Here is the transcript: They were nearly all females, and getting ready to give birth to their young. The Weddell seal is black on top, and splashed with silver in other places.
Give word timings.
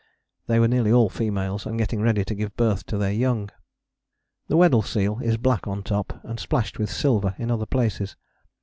They 0.47 0.59
were 0.59 0.67
nearly 0.67 0.91
all 0.91 1.09
females, 1.09 1.67
and 1.67 1.77
getting 1.77 2.01
ready 2.01 2.25
to 2.25 2.33
give 2.33 2.57
birth 2.57 2.87
to 2.87 2.97
their 2.97 3.11
young. 3.11 3.51
The 4.47 4.57
Weddell 4.57 4.81
seal 4.81 5.19
is 5.19 5.37
black 5.37 5.67
on 5.67 5.83
top, 5.83 6.19
and 6.23 6.39
splashed 6.39 6.79
with 6.79 6.89
silver 6.89 7.35
in 7.37 7.51
other 7.51 7.67
places. 7.67 8.15